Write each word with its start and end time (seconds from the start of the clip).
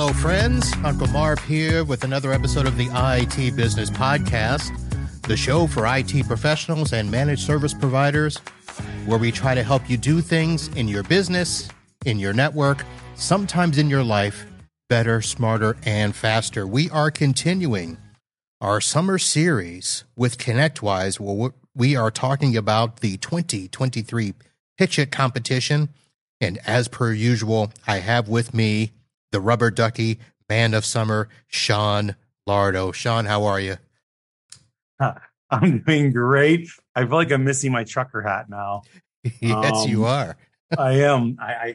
Hello, 0.00 0.12
friends. 0.12 0.72
Uncle 0.84 1.08
Marv 1.08 1.40
here 1.40 1.82
with 1.82 2.04
another 2.04 2.32
episode 2.32 2.68
of 2.68 2.76
the 2.76 2.88
IT 2.94 3.56
Business 3.56 3.90
Podcast, 3.90 4.70
the 5.22 5.36
show 5.36 5.66
for 5.66 5.88
IT 5.88 6.24
professionals 6.28 6.92
and 6.92 7.10
managed 7.10 7.44
service 7.44 7.74
providers, 7.74 8.38
where 9.06 9.18
we 9.18 9.32
try 9.32 9.56
to 9.56 9.64
help 9.64 9.90
you 9.90 9.96
do 9.96 10.20
things 10.20 10.68
in 10.76 10.86
your 10.86 11.02
business, 11.02 11.68
in 12.06 12.20
your 12.20 12.32
network, 12.32 12.84
sometimes 13.16 13.76
in 13.76 13.90
your 13.90 14.04
life 14.04 14.46
better, 14.88 15.20
smarter, 15.20 15.76
and 15.84 16.14
faster. 16.14 16.64
We 16.64 16.88
are 16.90 17.10
continuing 17.10 17.98
our 18.60 18.80
summer 18.80 19.18
series 19.18 20.04
with 20.16 20.38
ConnectWise, 20.38 21.18
where 21.18 21.50
we 21.74 21.96
are 21.96 22.12
talking 22.12 22.56
about 22.56 23.00
the 23.00 23.16
2023 23.16 24.34
Pitch 24.78 24.96
It 25.00 25.10
competition. 25.10 25.88
And 26.40 26.60
as 26.64 26.86
per 26.86 27.12
usual, 27.12 27.72
I 27.84 27.98
have 27.98 28.28
with 28.28 28.54
me 28.54 28.92
the 29.32 29.40
rubber 29.40 29.70
ducky, 29.70 30.18
man 30.48 30.74
of 30.74 30.84
summer, 30.84 31.28
Sean 31.46 32.16
Lardo. 32.48 32.92
Sean, 32.94 33.26
how 33.26 33.44
are 33.44 33.60
you? 33.60 33.76
I'm 35.50 35.80
doing 35.80 36.12
great. 36.12 36.68
I 36.94 37.06
feel 37.06 37.16
like 37.16 37.30
I'm 37.30 37.44
missing 37.44 37.72
my 37.72 37.84
trucker 37.84 38.20
hat 38.22 38.50
now. 38.50 38.82
yes, 39.40 39.84
um, 39.84 39.88
you 39.88 40.04
are. 40.04 40.36
I 40.78 40.92
am. 41.00 41.38
I, 41.40 41.52
I, 41.52 41.66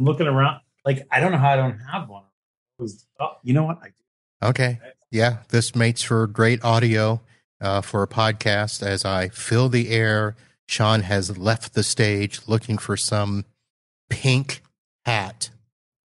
am 0.00 0.06
looking 0.06 0.26
around. 0.26 0.60
Like 0.84 1.06
I 1.10 1.20
don't 1.20 1.32
know 1.32 1.38
how 1.38 1.50
I 1.50 1.56
don't 1.56 1.78
have 1.78 2.08
one. 2.08 2.24
Was, 2.78 3.06
oh, 3.20 3.36
you 3.42 3.54
know 3.54 3.64
what? 3.64 3.78
I. 3.82 4.48
Okay. 4.48 4.80
Yeah, 5.10 5.38
this 5.48 5.74
makes 5.74 6.02
for 6.02 6.26
great 6.26 6.64
audio 6.64 7.20
uh, 7.60 7.80
for 7.80 8.02
a 8.02 8.08
podcast. 8.08 8.82
As 8.82 9.04
I 9.04 9.28
fill 9.28 9.68
the 9.68 9.90
air, 9.90 10.36
Sean 10.66 11.02
has 11.02 11.38
left 11.38 11.74
the 11.74 11.82
stage 11.82 12.40
looking 12.46 12.78
for 12.78 12.96
some 12.96 13.44
pink 14.10 14.62
hat. 15.04 15.50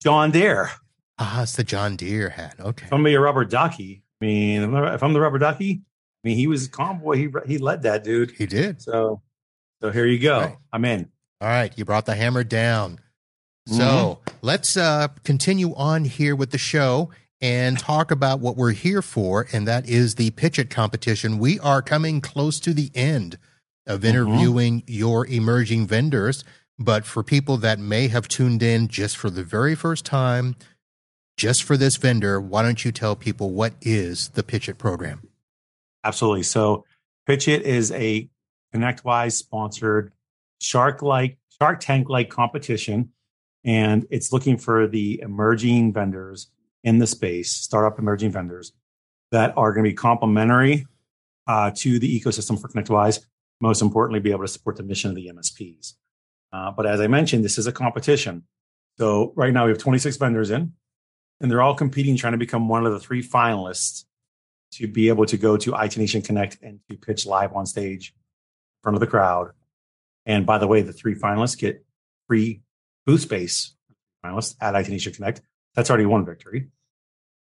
John 0.01 0.31
Deere. 0.31 0.71
Ah, 1.19 1.43
it's 1.43 1.55
the 1.55 1.63
John 1.63 1.95
Deere 1.95 2.29
hat. 2.29 2.55
Okay. 2.59 2.85
If 2.85 2.93
I'm 2.93 3.05
a 3.05 3.15
rubber 3.17 3.45
ducky, 3.45 4.03
I 4.21 4.25
mean, 4.25 4.73
if 4.73 5.03
I'm 5.03 5.13
the 5.13 5.21
rubber 5.21 5.37
ducky, 5.37 5.81
I 6.23 6.27
mean, 6.27 6.37
he 6.37 6.47
was 6.47 6.67
a 6.67 6.69
convoy. 6.69 7.17
He 7.17 7.29
he 7.45 7.57
led 7.57 7.83
that 7.83 8.03
dude. 8.03 8.31
He 8.31 8.45
did. 8.45 8.81
So, 8.81 9.21
so 9.81 9.91
here 9.91 10.05
you 10.05 10.19
go. 10.19 10.39
Right. 10.39 10.57
I'm 10.71 10.85
in. 10.85 11.09
All 11.41 11.49
right, 11.49 11.77
you 11.77 11.83
brought 11.83 12.05
the 12.05 12.15
hammer 12.15 12.43
down. 12.43 12.99
So 13.67 13.83
mm-hmm. 14.25 14.37
let's 14.41 14.75
uh, 14.77 15.09
continue 15.23 15.73
on 15.75 16.05
here 16.05 16.35
with 16.35 16.51
the 16.51 16.57
show 16.57 17.11
and 17.41 17.77
talk 17.77 18.11
about 18.11 18.39
what 18.39 18.55
we're 18.55 18.71
here 18.71 19.01
for, 19.01 19.47
and 19.51 19.67
that 19.67 19.87
is 19.87 20.15
the 20.15 20.31
Pitch 20.31 20.57
It 20.57 20.69
competition. 20.69 21.37
We 21.37 21.59
are 21.59 21.81
coming 21.81 22.21
close 22.21 22.59
to 22.61 22.73
the 22.73 22.91
end 22.95 23.37
of 23.85 23.99
mm-hmm. 23.99 24.07
interviewing 24.07 24.81
mm-hmm. 24.81 24.93
your 24.93 25.27
emerging 25.27 25.87
vendors. 25.87 26.43
But 26.79 27.05
for 27.05 27.23
people 27.23 27.57
that 27.57 27.77
may 27.77 28.07
have 28.07 28.27
tuned 28.27 28.63
in 28.63 28.87
just 28.87 29.15
for 29.15 29.29
the 29.29 29.43
very 29.43 29.75
first 29.75 30.05
time, 30.05 30.55
just 31.37 31.63
for 31.63 31.77
this 31.77 31.97
vendor, 31.97 32.39
why 32.39 32.61
don't 32.61 32.85
you 32.85 32.91
tell 32.91 33.15
people 33.15 33.51
what 33.51 33.73
is 33.81 34.29
the 34.29 34.43
Pitch 34.43 34.69
It 34.69 34.77
program? 34.77 35.27
Absolutely. 36.03 36.43
So, 36.43 36.85
Pitch 37.25 37.47
It 37.47 37.63
is 37.63 37.91
a 37.91 38.29
ConnectWise 38.73 39.33
sponsored 39.33 40.11
Shark 40.61 41.01
like 41.01 41.37
Shark 41.59 41.79
Tank 41.79 42.09
like 42.09 42.29
competition, 42.29 43.11
and 43.63 44.05
it's 44.09 44.31
looking 44.31 44.57
for 44.57 44.87
the 44.87 45.21
emerging 45.21 45.93
vendors 45.93 46.47
in 46.83 46.99
the 46.99 47.07
space, 47.07 47.51
startup 47.51 47.97
emerging 47.97 48.31
vendors 48.31 48.73
that 49.31 49.53
are 49.57 49.73
going 49.73 49.85
to 49.85 49.89
be 49.89 49.95
complementary 49.95 50.85
uh, 51.47 51.71
to 51.75 51.99
the 51.99 52.19
ecosystem 52.19 52.59
for 52.59 52.67
ConnectWise. 52.67 53.25
Most 53.61 53.81
importantly, 53.81 54.19
be 54.19 54.31
able 54.31 54.43
to 54.43 54.47
support 54.47 54.75
the 54.75 54.83
mission 54.83 55.09
of 55.09 55.15
the 55.15 55.31
MSPs. 55.33 55.93
Uh, 56.51 56.71
but 56.71 56.85
as 56.85 56.99
I 56.99 57.07
mentioned, 57.07 57.43
this 57.43 57.57
is 57.57 57.65
a 57.65 57.71
competition. 57.71 58.43
So 58.97 59.33
right 59.35 59.53
now 59.53 59.65
we 59.65 59.71
have 59.71 59.79
26 59.79 60.17
vendors 60.17 60.51
in 60.51 60.73
and 61.43 61.51
they're 61.51 61.61
all 61.61 61.75
competing, 61.75 62.15
trying 62.15 62.31
to 62.31 62.37
become 62.39 62.69
one 62.69 62.85
of 62.85 62.93
the 62.93 62.99
three 62.99 63.21
finalists 63.21 64.05
to 64.71 64.87
be 64.87 65.09
able 65.09 65.25
to 65.25 65.37
go 65.37 65.57
to 65.57 65.75
IT 65.75 65.97
Nation 65.97 66.21
Connect 66.21 66.57
and 66.63 66.79
to 66.89 66.97
pitch 66.97 67.25
live 67.25 67.53
on 67.53 67.65
stage 67.65 68.13
in 68.15 68.81
front 68.81 68.95
of 68.95 69.01
the 69.01 69.07
crowd. 69.07 69.51
And 70.25 70.45
by 70.45 70.57
the 70.57 70.67
way, 70.67 70.81
the 70.81 70.93
three 70.93 71.15
finalists 71.15 71.57
get 71.57 71.85
free 72.27 72.61
booth 73.05 73.21
space 73.21 73.75
finalists 74.25 74.55
at 74.61 74.73
IT 74.73 74.87
Nation 74.87 75.13
Connect. 75.13 75.41
That's 75.75 75.89
already 75.89 76.05
one 76.05 76.25
victory, 76.25 76.69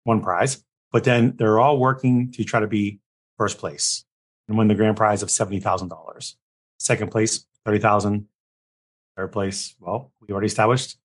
one 0.05 0.21
prize. 0.21 0.63
But 0.93 1.03
then 1.03 1.35
they're 1.35 1.59
all 1.59 1.77
working 1.77 2.31
to 2.31 2.45
try 2.45 2.61
to 2.61 2.67
be 2.67 3.01
first 3.37 3.57
place 3.57 4.05
and 4.47 4.57
win 4.57 4.69
the 4.69 4.75
grand 4.75 4.95
prize 4.95 5.21
of 5.21 5.29
$70,000. 5.29 6.35
Second 6.79 7.11
place, 7.11 7.45
30,000. 7.65 8.27
Third 9.17 9.31
place, 9.33 9.75
well, 9.81 10.13
we 10.21 10.31
already 10.31 10.47
established 10.47 10.97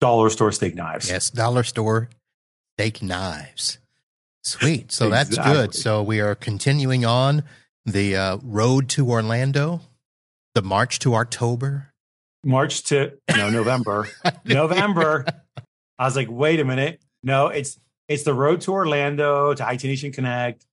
dollar 0.00 0.30
store 0.30 0.52
steak 0.52 0.76
knives. 0.76 1.10
Yes, 1.10 1.30
dollar 1.30 1.64
store 1.64 2.08
steak 2.78 3.02
knives. 3.02 3.78
Sweet. 4.44 4.92
So 4.92 5.08
exactly. 5.08 5.36
that's 5.36 5.48
good. 5.48 5.74
So 5.74 6.00
we 6.00 6.20
are 6.20 6.36
continuing 6.36 7.04
on 7.04 7.42
the 7.84 8.14
uh, 8.14 8.38
road 8.44 8.88
to 8.90 9.10
Orlando, 9.10 9.80
the 10.54 10.62
march 10.62 11.00
to 11.00 11.16
October. 11.16 11.92
March 12.44 12.84
to 12.84 13.18
no 13.36 13.50
November. 13.50 14.06
November. 14.44 15.26
I 15.98 16.04
was 16.04 16.14
like, 16.14 16.28
wait 16.30 16.60
a 16.60 16.64
minute. 16.64 17.02
No, 17.24 17.48
it's 17.48 17.80
it's 18.06 18.22
the 18.22 18.32
road 18.32 18.60
to 18.60 18.72
Orlando 18.72 19.54
to 19.54 19.72
IT 19.72 19.82
Nation 19.82 20.12
Connect. 20.12 20.64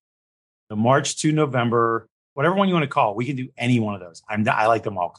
The 0.69 0.75
March 0.75 1.17
to 1.21 1.31
November, 1.31 2.07
whatever 2.35 2.53
one 2.53 2.67
you 2.67 2.75
want 2.75 2.83
to 2.83 2.87
call. 2.87 3.15
We 3.15 3.25
can 3.25 3.35
do 3.35 3.49
any 3.57 3.79
one 3.79 3.95
of 3.95 3.99
those. 3.99 4.21
I'm 4.29 4.47
I 4.47 4.67
like 4.67 4.83
them 4.83 4.99
all. 4.99 5.09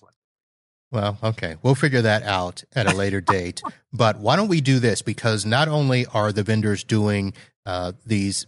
Well, 0.93 1.19
okay. 1.23 1.57
We'll 1.63 1.75
figure 1.75 2.03
that 2.03 2.23
out 2.23 2.65
at 2.75 2.87
a 2.87 2.97
later 2.97 3.21
date. 3.21 3.63
But 3.93 4.19
why 4.19 4.37
don't 4.37 4.49
we 4.49 4.61
do 4.61 4.79
this? 4.79 5.01
Because 5.01 5.47
not 5.47 5.69
only 5.69 6.05
are 6.13 6.31
the 6.31 6.43
vendors 6.43 6.85
doing 6.85 7.33
uh, 7.65 7.93
these 8.05 8.47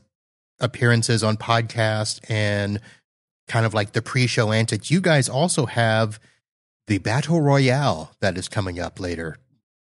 appearances 0.60 1.24
on 1.24 1.38
podcast 1.38 2.20
and 2.28 2.80
kind 3.46 3.64
of 3.64 3.72
like 3.72 3.92
the 3.92 4.02
pre-show 4.02 4.52
antics, 4.52 4.90
you 4.90 5.00
guys 5.00 5.26
also 5.26 5.64
have 5.64 6.20
the 6.86 6.98
battle 6.98 7.40
royale 7.40 8.12
that 8.20 8.36
is 8.36 8.46
coming 8.46 8.78
up 8.78 9.00
later. 9.00 9.38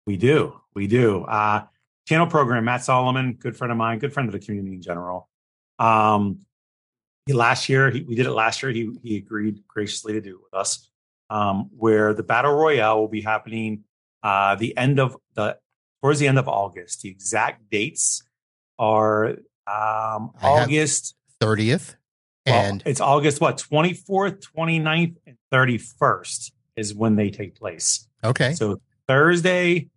We 0.06 0.16
do. 0.16 0.62
We 0.76 0.86
do. 0.86 1.24
Uh, 1.24 1.66
channel 2.08 2.28
program, 2.28 2.66
Matt 2.66 2.84
Solomon, 2.84 3.34
good 3.34 3.58
friend 3.58 3.72
of 3.72 3.80
mine, 3.80 3.98
good 3.98 4.14
friend 4.14 4.30
of 4.30 4.34
the 4.34 4.40
community 4.40 4.76
in 4.76 4.82
general. 4.84 5.28
Um, 5.80 6.42
he, 7.26 7.34
last 7.34 7.68
year, 7.68 7.90
he, 7.90 8.02
we 8.02 8.14
did 8.14 8.28
it 8.28 8.32
last 8.32 8.62
year. 8.62 8.72
He, 8.72 8.96
he 9.02 9.18
agreed 9.18 9.64
graciously 9.68 10.14
to 10.14 10.22
do 10.22 10.36
it 10.36 10.42
with 10.44 10.54
us 10.54 10.88
um, 11.30 11.70
where 11.76 12.14
the 12.14 12.24
battle 12.24 12.54
royale 12.54 13.00
will 13.00 13.08
be 13.08 13.22
happening 13.22 13.84
uh, 14.24 14.56
the 14.56 14.76
end 14.78 15.00
of 15.00 15.18
the 15.36 15.58
towards 16.02 16.20
the 16.20 16.28
end 16.28 16.38
of 16.38 16.48
August. 16.48 17.02
The 17.02 17.10
exact 17.10 17.70
dates 17.70 18.24
are 18.80 19.38
um, 19.68 20.32
August 20.42 21.16
thirtieth, 21.40 21.96
well, 22.46 22.56
and 22.56 22.84
it's 22.86 23.02
August 23.02 23.42
what 23.42 23.58
twenty 23.58 23.94
fourth, 23.94 24.40
29th, 24.56 25.16
and 25.26 25.38
thirty 25.52 25.78
first 25.78 26.54
is 26.76 26.94
when 26.94 27.16
they 27.16 27.30
take 27.30 27.56
place. 27.56 28.08
Okay, 28.24 28.54
so 28.54 28.82
Thursday 29.08 29.90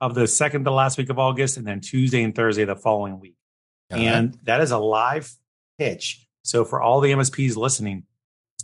of 0.00 0.14
the 0.14 0.26
second 0.26 0.64
to 0.64 0.70
last 0.70 0.98
week 0.98 1.10
of 1.10 1.18
August, 1.18 1.56
and 1.56 1.66
then 1.66 1.80
Tuesday 1.80 2.22
and 2.22 2.34
Thursday 2.34 2.64
the 2.64 2.76
following 2.76 3.20
week. 3.20 3.36
and 3.90 4.38
that 4.44 4.60
is 4.60 4.70
a 4.70 4.78
live 4.78 5.30
pitch. 5.78 6.26
So 6.42 6.64
for 6.64 6.80
all 6.80 7.00
the 7.00 7.10
MSPs 7.12 7.56
listening, 7.56 8.04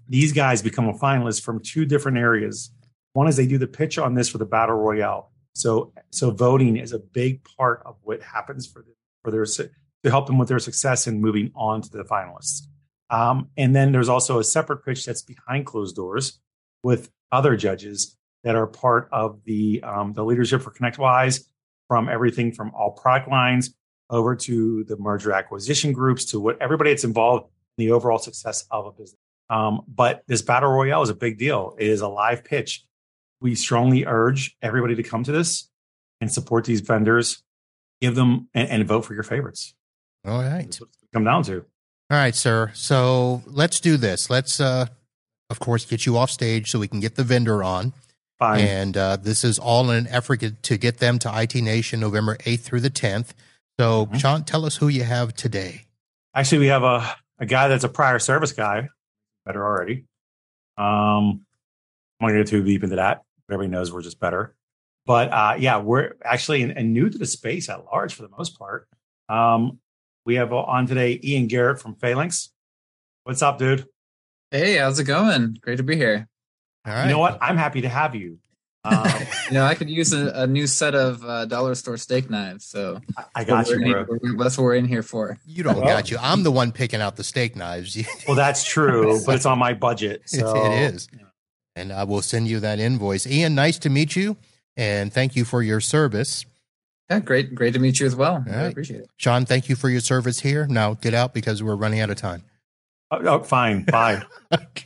these 0.08 0.32
guys 0.32 0.62
become 0.62 0.88
a 0.88 0.94
finalist 0.94 1.42
from 1.42 1.60
two 1.60 1.84
different 1.84 2.18
areas. 2.18 2.70
One 3.12 3.28
is 3.28 3.36
they 3.36 3.46
do 3.46 3.58
the 3.58 3.66
pitch 3.66 3.98
on 3.98 4.14
this 4.14 4.28
for 4.28 4.38
the 4.38 4.46
battle 4.46 4.76
royale. 4.76 5.32
So, 5.54 5.92
so 6.10 6.30
voting 6.30 6.76
is 6.76 6.92
a 6.92 6.98
big 6.98 7.42
part 7.56 7.82
of 7.86 7.96
what 8.02 8.22
happens 8.22 8.66
for 8.66 8.84
for 9.24 9.30
their 9.30 9.44
to 9.44 10.10
help 10.10 10.26
them 10.26 10.38
with 10.38 10.48
their 10.48 10.58
success 10.58 11.06
in 11.06 11.20
moving 11.20 11.50
on 11.56 11.82
to 11.82 11.90
the 11.90 12.04
finalists. 12.04 12.62
Um, 13.10 13.48
and 13.56 13.74
then 13.74 13.92
there's 13.92 14.08
also 14.08 14.38
a 14.38 14.44
separate 14.44 14.84
pitch 14.84 15.04
that's 15.04 15.22
behind 15.22 15.66
closed 15.66 15.96
doors 15.96 16.38
with 16.82 17.10
other 17.32 17.56
judges 17.56 18.16
that 18.44 18.54
are 18.54 18.66
part 18.66 19.08
of 19.12 19.40
the 19.44 19.82
um, 19.82 20.12
the 20.12 20.24
leadership 20.24 20.62
for 20.62 20.70
ConnectWise, 20.70 21.44
from 21.88 22.08
everything 22.08 22.52
from 22.52 22.70
all 22.74 22.92
product 22.92 23.28
lines 23.28 23.74
over 24.10 24.36
to 24.36 24.84
the 24.84 24.96
merger 24.96 25.32
acquisition 25.32 25.92
groups 25.92 26.26
to 26.26 26.38
what 26.38 26.60
everybody 26.60 26.90
that's 26.90 27.04
involved 27.04 27.50
in 27.76 27.86
the 27.86 27.92
overall 27.92 28.18
success 28.18 28.64
of 28.70 28.86
a 28.86 28.92
business. 28.92 29.18
Um, 29.48 29.82
but 29.86 30.22
this 30.26 30.42
battle 30.42 30.70
royale 30.70 31.02
is 31.02 31.10
a 31.10 31.14
big 31.14 31.38
deal. 31.38 31.76
It 31.78 31.86
is 31.86 32.00
a 32.00 32.08
live 32.08 32.44
pitch. 32.44 32.84
We 33.40 33.54
strongly 33.54 34.04
urge 34.06 34.56
everybody 34.62 34.94
to 34.96 35.02
come 35.02 35.24
to 35.24 35.32
this 35.32 35.68
and 36.20 36.32
support 36.32 36.64
these 36.64 36.80
vendors. 36.80 37.42
Give 38.00 38.14
them 38.14 38.48
and, 38.54 38.68
and 38.68 38.86
vote 38.86 39.04
for 39.04 39.14
your 39.14 39.22
favorites. 39.22 39.74
All 40.26 40.42
right. 40.42 40.78
come 41.12 41.24
down 41.24 41.44
to. 41.44 41.64
All 42.10 42.18
right, 42.18 42.34
sir. 42.34 42.70
So 42.74 43.42
let's 43.46 43.80
do 43.80 43.96
this. 43.96 44.30
Let's, 44.30 44.60
uh, 44.60 44.86
of 45.50 45.60
course, 45.60 45.84
get 45.84 46.06
you 46.06 46.16
off 46.16 46.30
stage 46.30 46.70
so 46.70 46.78
we 46.78 46.88
can 46.88 47.00
get 47.00 47.14
the 47.14 47.24
vendor 47.24 47.62
on. 47.62 47.92
Fine. 48.38 48.60
And 48.60 48.96
uh, 48.96 49.16
this 49.16 49.44
is 49.44 49.58
all 49.58 49.90
in 49.90 49.96
an 49.96 50.06
effort 50.08 50.42
to 50.62 50.76
get 50.76 50.98
them 50.98 51.18
to 51.20 51.40
IT 51.40 51.54
Nation 51.54 52.00
November 52.00 52.36
8th 52.38 52.60
through 52.60 52.80
the 52.80 52.90
10th. 52.90 53.28
So, 53.78 54.06
mm-hmm. 54.06 54.16
Sean, 54.16 54.44
tell 54.44 54.64
us 54.66 54.76
who 54.76 54.88
you 54.88 55.04
have 55.04 55.34
today. 55.34 55.86
Actually, 56.34 56.58
we 56.58 56.66
have 56.66 56.82
a, 56.82 57.14
a 57.38 57.46
guy 57.46 57.68
that's 57.68 57.84
a 57.84 57.88
prior 57.88 58.18
service 58.18 58.52
guy 58.52 58.88
better 59.46 59.64
already. 59.64 60.04
Um, 60.76 61.46
I'm 62.20 62.20
not 62.20 62.28
going 62.28 62.34
to 62.34 62.44
get 62.44 62.50
too 62.50 62.62
deep 62.62 62.84
into 62.84 62.96
that. 62.96 63.22
Everybody 63.48 63.70
knows 63.70 63.92
we're 63.92 64.02
just 64.02 64.20
better. 64.20 64.54
But 65.06 65.32
uh, 65.32 65.54
yeah, 65.58 65.78
we're 65.78 66.14
actually 66.24 66.62
and, 66.62 66.92
new 66.92 67.08
to 67.08 67.16
the 67.16 67.26
space 67.26 67.68
at 67.68 67.84
large 67.84 68.14
for 68.14 68.22
the 68.22 68.28
most 68.36 68.58
part. 68.58 68.88
Um, 69.28 69.78
we 70.24 70.34
have 70.34 70.52
on 70.52 70.86
today 70.86 71.20
Ian 71.22 71.46
Garrett 71.46 71.80
from 71.80 71.94
Phalanx. 71.94 72.50
What's 73.22 73.40
up, 73.40 73.58
dude? 73.58 73.86
Hey, 74.50 74.76
how's 74.76 74.98
it 74.98 75.04
going? 75.04 75.56
Great 75.60 75.76
to 75.76 75.84
be 75.84 75.96
here. 75.96 76.28
All 76.84 76.92
right. 76.92 77.04
You 77.04 77.10
know 77.10 77.18
what? 77.18 77.38
I'm 77.40 77.56
happy 77.56 77.82
to 77.82 77.88
have 77.88 78.14
you. 78.14 78.38
Um, 78.86 79.08
you 79.48 79.54
know, 79.54 79.64
I 79.64 79.74
could 79.74 79.90
use 79.90 80.12
a, 80.12 80.28
a 80.34 80.46
new 80.46 80.66
set 80.66 80.94
of 80.94 81.24
uh, 81.24 81.44
dollar 81.46 81.74
store 81.74 81.96
steak 81.96 82.30
knives. 82.30 82.64
So 82.64 83.00
I 83.34 83.44
got 83.44 83.68
you, 83.68 83.78
bro. 83.78 84.06
that's 84.38 84.56
what 84.56 84.64
we're 84.64 84.76
in 84.76 84.86
here 84.86 85.02
for. 85.02 85.38
You 85.46 85.62
don't 85.62 85.76
well, 85.76 85.84
got 85.84 86.10
you. 86.10 86.18
I'm 86.20 86.42
the 86.42 86.50
one 86.50 86.72
picking 86.72 87.00
out 87.00 87.16
the 87.16 87.24
steak 87.24 87.56
knives. 87.56 87.98
well, 88.28 88.36
that's 88.36 88.64
true, 88.64 89.20
but 89.26 89.36
it's 89.36 89.46
on 89.46 89.58
my 89.58 89.74
budget. 89.74 90.22
So. 90.26 90.66
it 90.66 90.94
is. 90.94 91.08
And 91.74 91.92
I 91.92 92.04
will 92.04 92.22
send 92.22 92.48
you 92.48 92.60
that 92.60 92.78
invoice. 92.78 93.26
Ian, 93.26 93.54
nice 93.54 93.78
to 93.80 93.90
meet 93.90 94.16
you, 94.16 94.36
and 94.76 95.12
thank 95.12 95.36
you 95.36 95.44
for 95.44 95.62
your 95.62 95.80
service. 95.80 96.46
Yeah, 97.10 97.20
great, 97.20 97.54
great 97.54 97.74
to 97.74 97.78
meet 97.78 98.00
you 98.00 98.06
as 98.06 98.16
well. 98.16 98.42
Right. 98.46 98.56
I 98.56 98.62
appreciate 98.62 99.00
it. 99.00 99.10
Sean, 99.16 99.44
thank 99.44 99.68
you 99.68 99.76
for 99.76 99.88
your 99.88 100.00
service 100.00 100.40
here. 100.40 100.66
Now 100.66 100.94
get 100.94 101.14
out 101.14 101.34
because 101.34 101.62
we're 101.62 101.76
running 101.76 102.00
out 102.00 102.10
of 102.10 102.16
time. 102.16 102.42
Oh, 103.10 103.18
oh 103.18 103.42
fine. 103.42 103.84
Bye. 103.84 104.22
okay. 104.52 104.85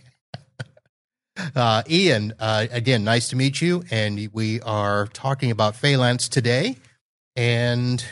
Uh, 1.54 1.82
Ian, 1.88 2.32
uh, 2.38 2.66
again, 2.70 3.04
nice 3.04 3.28
to 3.30 3.36
meet 3.36 3.60
you. 3.60 3.82
And 3.90 4.28
we 4.32 4.60
are 4.60 5.06
talking 5.08 5.50
about 5.50 5.76
Phalanx 5.76 6.28
today. 6.28 6.76
And 7.36 8.04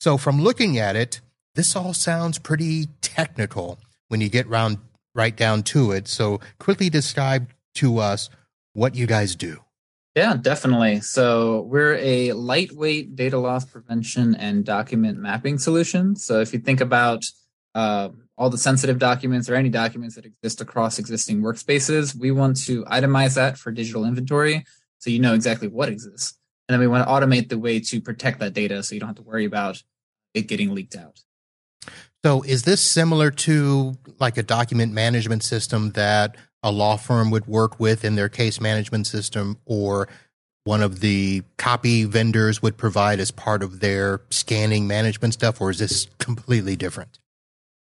so, 0.00 0.16
from 0.16 0.42
looking 0.42 0.78
at 0.78 0.96
it, 0.96 1.20
this 1.54 1.76
all 1.76 1.94
sounds 1.94 2.38
pretty 2.38 2.86
technical 3.00 3.78
when 4.08 4.20
you 4.20 4.28
get 4.28 4.48
round 4.48 4.78
right 5.14 5.36
down 5.36 5.62
to 5.64 5.92
it. 5.92 6.08
So, 6.08 6.40
quickly 6.58 6.90
describe 6.90 7.48
to 7.76 7.98
us 7.98 8.30
what 8.72 8.94
you 8.94 9.06
guys 9.06 9.36
do. 9.36 9.60
Yeah, 10.16 10.34
definitely. 10.34 11.00
So, 11.00 11.62
we're 11.62 11.96
a 11.96 12.32
lightweight 12.32 13.16
data 13.16 13.38
loss 13.38 13.64
prevention 13.64 14.34
and 14.34 14.64
document 14.64 15.18
mapping 15.18 15.58
solution. 15.58 16.16
So, 16.16 16.40
if 16.40 16.52
you 16.52 16.58
think 16.58 16.80
about 16.80 17.24
uh, 17.74 18.10
all 18.42 18.50
the 18.50 18.58
sensitive 18.58 18.98
documents 18.98 19.48
or 19.48 19.54
any 19.54 19.68
documents 19.68 20.16
that 20.16 20.26
exist 20.26 20.60
across 20.60 20.98
existing 20.98 21.40
workspaces. 21.40 22.12
We 22.12 22.32
want 22.32 22.56
to 22.64 22.84
itemize 22.86 23.36
that 23.36 23.56
for 23.56 23.70
digital 23.70 24.04
inventory 24.04 24.64
so 24.98 25.10
you 25.10 25.20
know 25.20 25.32
exactly 25.32 25.68
what 25.68 25.88
exists. 25.88 26.36
And 26.68 26.74
then 26.74 26.80
we 26.80 26.88
want 26.88 27.06
to 27.06 27.08
automate 27.08 27.50
the 27.50 27.58
way 27.58 27.78
to 27.78 28.00
protect 28.00 28.40
that 28.40 28.52
data 28.52 28.82
so 28.82 28.96
you 28.96 29.00
don't 29.00 29.10
have 29.10 29.16
to 29.16 29.22
worry 29.22 29.44
about 29.44 29.80
it 30.34 30.48
getting 30.48 30.74
leaked 30.74 30.96
out. 30.96 31.20
So, 32.24 32.42
is 32.42 32.64
this 32.64 32.80
similar 32.80 33.30
to 33.30 33.94
like 34.18 34.36
a 34.36 34.42
document 34.42 34.92
management 34.92 35.44
system 35.44 35.92
that 35.92 36.36
a 36.64 36.72
law 36.72 36.96
firm 36.96 37.30
would 37.30 37.46
work 37.46 37.78
with 37.78 38.04
in 38.04 38.16
their 38.16 38.28
case 38.28 38.60
management 38.60 39.06
system 39.06 39.56
or 39.66 40.08
one 40.64 40.82
of 40.82 40.98
the 40.98 41.44
copy 41.58 42.04
vendors 42.04 42.60
would 42.60 42.76
provide 42.76 43.20
as 43.20 43.30
part 43.30 43.62
of 43.62 43.78
their 43.78 44.22
scanning 44.30 44.88
management 44.88 45.34
stuff, 45.34 45.60
or 45.60 45.70
is 45.70 45.78
this 45.78 46.08
completely 46.18 46.74
different? 46.74 47.20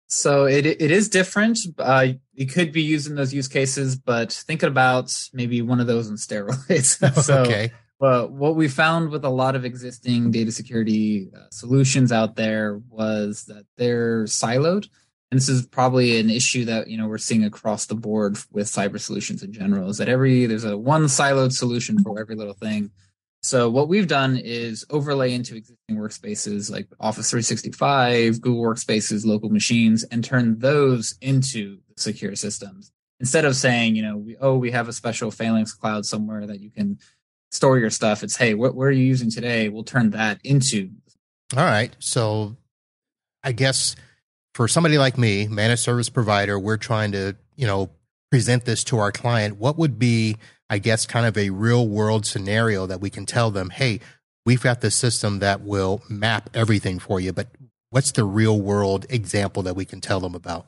So 0.08 0.46
it 0.46 0.66
it 0.66 0.90
is 0.90 1.08
different. 1.08 1.58
Uh, 1.78 2.08
you 2.32 2.46
could 2.46 2.72
be 2.72 2.82
using 2.82 3.16
those 3.16 3.34
use 3.34 3.48
cases, 3.48 3.96
but 3.96 4.32
thinking 4.32 4.68
about 4.68 5.12
maybe 5.32 5.62
one 5.62 5.80
of 5.80 5.86
those 5.86 6.08
on 6.08 6.16
steroids. 6.16 7.22
so, 7.22 7.42
okay. 7.42 7.72
But 7.98 8.30
what 8.30 8.56
we 8.56 8.68
found 8.68 9.10
with 9.10 9.24
a 9.24 9.30
lot 9.30 9.56
of 9.56 9.64
existing 9.64 10.30
data 10.30 10.52
security 10.52 11.30
uh, 11.34 11.46
solutions 11.50 12.12
out 12.12 12.36
there 12.36 12.80
was 12.88 13.44
that 13.44 13.64
they're 13.78 14.24
siloed, 14.24 14.86
and 15.30 15.40
this 15.40 15.48
is 15.48 15.66
probably 15.66 16.20
an 16.20 16.30
issue 16.30 16.66
that 16.66 16.88
you 16.88 16.98
know 16.98 17.08
we're 17.08 17.18
seeing 17.18 17.42
across 17.42 17.86
the 17.86 17.94
board 17.96 18.38
with 18.52 18.68
cyber 18.68 19.00
solutions 19.00 19.42
in 19.42 19.52
general. 19.52 19.88
Is 19.88 19.98
that 19.98 20.08
every 20.08 20.46
there's 20.46 20.64
a 20.64 20.78
one 20.78 21.06
siloed 21.06 21.52
solution 21.52 21.98
for 22.02 22.20
every 22.20 22.36
little 22.36 22.54
thing 22.54 22.92
so 23.46 23.70
what 23.70 23.86
we've 23.86 24.08
done 24.08 24.36
is 24.36 24.84
overlay 24.90 25.32
into 25.32 25.54
existing 25.54 25.96
workspaces 25.96 26.68
like 26.68 26.88
Office 26.98 27.30
365, 27.30 28.40
Google 28.40 28.60
Workspaces, 28.60 29.24
local 29.24 29.50
machines, 29.50 30.02
and 30.02 30.24
turn 30.24 30.58
those 30.58 31.14
into 31.20 31.78
secure 31.96 32.34
systems. 32.34 32.90
Instead 33.20 33.44
of 33.44 33.54
saying, 33.54 33.94
you 33.94 34.02
know, 34.02 34.16
we, 34.16 34.36
oh, 34.38 34.56
we 34.56 34.72
have 34.72 34.88
a 34.88 34.92
special 34.92 35.30
Phalanx 35.30 35.72
cloud 35.72 36.04
somewhere 36.04 36.44
that 36.44 36.58
you 36.58 36.72
can 36.72 36.98
store 37.52 37.78
your 37.78 37.88
stuff. 37.88 38.24
It's, 38.24 38.36
hey, 38.36 38.54
what, 38.54 38.74
what 38.74 38.88
are 38.88 38.90
you 38.90 39.04
using 39.04 39.30
today? 39.30 39.68
We'll 39.68 39.84
turn 39.84 40.10
that 40.10 40.40
into. 40.42 40.90
All 41.56 41.62
right. 41.62 41.94
So 42.00 42.56
I 43.44 43.52
guess 43.52 43.94
for 44.54 44.66
somebody 44.66 44.98
like 44.98 45.16
me, 45.16 45.46
managed 45.46 45.82
service 45.82 46.08
provider, 46.08 46.58
we're 46.58 46.78
trying 46.78 47.12
to, 47.12 47.36
you 47.54 47.68
know, 47.68 47.90
present 48.32 48.64
this 48.64 48.82
to 48.82 48.98
our 48.98 49.12
client. 49.12 49.56
What 49.56 49.78
would 49.78 50.00
be 50.00 50.36
I 50.68 50.78
guess, 50.78 51.06
kind 51.06 51.26
of 51.26 51.36
a 51.38 51.50
real 51.50 51.86
world 51.86 52.26
scenario 52.26 52.86
that 52.86 53.00
we 53.00 53.10
can 53.10 53.26
tell 53.26 53.50
them, 53.50 53.70
hey, 53.70 54.00
we've 54.44 54.62
got 54.62 54.80
this 54.80 54.96
system 54.96 55.38
that 55.40 55.60
will 55.60 56.02
map 56.08 56.50
everything 56.54 56.98
for 56.98 57.20
you, 57.20 57.32
but 57.32 57.48
what's 57.90 58.12
the 58.12 58.24
real 58.24 58.60
world 58.60 59.06
example 59.08 59.62
that 59.62 59.76
we 59.76 59.84
can 59.84 60.00
tell 60.00 60.20
them 60.20 60.34
about? 60.34 60.66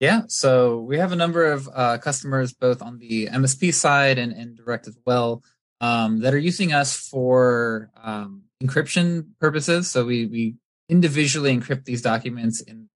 Yeah, 0.00 0.22
so 0.26 0.80
we 0.80 0.98
have 0.98 1.12
a 1.12 1.16
number 1.16 1.44
of 1.44 1.68
uh, 1.72 1.98
customers 1.98 2.52
both 2.52 2.82
on 2.82 2.98
the 2.98 3.28
MSP 3.28 3.72
side 3.72 4.18
and, 4.18 4.32
and 4.32 4.56
direct 4.56 4.88
as 4.88 4.98
well 5.06 5.44
um, 5.80 6.20
that 6.20 6.34
are 6.34 6.38
using 6.38 6.72
us 6.72 6.96
for 6.96 7.90
um, 8.02 8.42
encryption 8.62 9.26
purposes. 9.40 9.90
So 9.90 10.04
we, 10.04 10.26
we 10.26 10.54
individually 10.88 11.56
encrypt 11.56 11.84
these 11.84 12.02
documents 12.02 12.60
in 12.60 12.88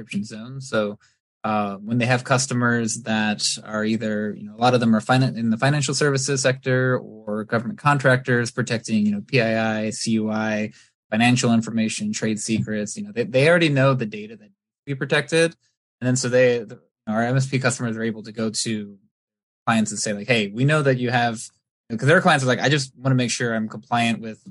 encryption 0.00 0.24
zones. 0.24 0.68
So 0.68 0.98
uh, 1.44 1.76
when 1.76 1.98
they 1.98 2.06
have 2.06 2.24
customers 2.24 3.02
that 3.02 3.46
are 3.64 3.84
either, 3.84 4.34
you 4.34 4.44
know, 4.44 4.56
a 4.56 4.60
lot 4.60 4.72
of 4.72 4.80
them 4.80 4.96
are 4.96 5.00
fin- 5.00 5.22
in 5.22 5.50
the 5.50 5.58
financial 5.58 5.94
services 5.94 6.40
sector 6.40 6.98
or 6.98 7.44
government 7.44 7.78
contractors 7.78 8.50
protecting, 8.50 9.04
you 9.04 9.12
know, 9.12 9.20
PII, 9.20 9.92
CUI, 9.92 10.72
financial 11.10 11.52
information, 11.52 12.14
trade 12.14 12.40
secrets. 12.40 12.96
You 12.96 13.04
know, 13.04 13.12
they, 13.12 13.24
they 13.24 13.46
already 13.48 13.68
know 13.68 13.92
the 13.92 14.06
data 14.06 14.36
that 14.36 14.48
be 14.86 14.94
protected, 14.94 15.54
and 16.00 16.08
then 16.08 16.16
so 16.16 16.30
they, 16.30 16.60
the, 16.60 16.80
our 17.06 17.22
MSP 17.22 17.60
customers 17.60 17.94
are 17.96 18.02
able 18.02 18.22
to 18.22 18.32
go 18.32 18.48
to 18.48 18.98
clients 19.66 19.90
and 19.90 20.00
say 20.00 20.14
like, 20.14 20.26
hey, 20.26 20.48
we 20.48 20.64
know 20.64 20.80
that 20.80 20.98
you 20.98 21.10
have, 21.10 21.40
because 21.90 22.08
their 22.08 22.22
clients 22.22 22.42
are 22.42 22.48
like, 22.48 22.60
I 22.60 22.70
just 22.70 22.96
want 22.96 23.10
to 23.10 23.16
make 23.16 23.30
sure 23.30 23.54
I'm 23.54 23.68
compliant 23.68 24.20
with 24.20 24.42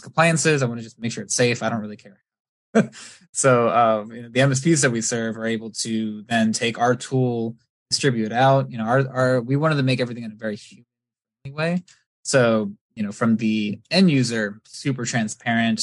compliances. 0.00 0.62
I 0.62 0.66
want 0.66 0.78
to 0.78 0.84
just 0.84 0.98
make 0.98 1.12
sure 1.12 1.22
it's 1.22 1.34
safe. 1.34 1.62
I 1.62 1.68
don't 1.68 1.80
really 1.80 1.96
care 1.96 2.20
so 3.32 3.68
um, 3.68 4.12
you 4.12 4.22
know, 4.22 4.28
the 4.28 4.40
MSPs 4.40 4.82
that 4.82 4.90
we 4.90 5.00
serve 5.00 5.36
are 5.36 5.46
able 5.46 5.70
to 5.82 6.22
then 6.28 6.52
take 6.52 6.78
our 6.78 6.94
tool, 6.94 7.56
distribute 7.90 8.26
it 8.26 8.32
out. 8.32 8.70
You 8.70 8.78
know, 8.78 8.84
our, 8.84 9.08
our 9.08 9.40
we 9.40 9.56
wanted 9.56 9.76
to 9.76 9.82
make 9.82 10.00
everything 10.00 10.24
in 10.24 10.32
a 10.32 10.36
very 10.36 10.56
human 10.56 10.84
way. 11.46 11.82
So 12.24 12.72
you 12.94 13.02
know, 13.02 13.12
from 13.12 13.36
the 13.36 13.80
end 13.90 14.10
user, 14.10 14.60
super 14.66 15.04
transparent. 15.04 15.82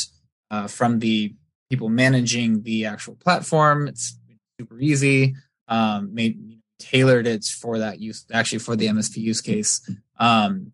Uh, 0.51 0.65
from 0.65 0.97
the 0.97 1.31
people 1.69 1.89
managing 1.89 2.63
the 2.63 2.85
actual 2.85 3.15
platform, 3.15 3.87
it's 3.87 4.17
super 4.59 4.79
easy. 4.79 5.35
Um, 5.67 6.13
made 6.13 6.59
tailored 6.79 7.27
it 7.27 7.45
for 7.45 7.77
that 7.79 7.99
use, 7.99 8.25
actually 8.31 8.59
for 8.59 8.75
the 8.75 8.87
MSP 8.87 9.17
use 9.17 9.41
case. 9.41 9.87
Um, 10.17 10.71